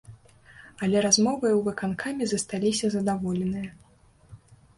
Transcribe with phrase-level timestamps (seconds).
[0.87, 3.69] Але размовай у выканкаме засталіся задаволеныя.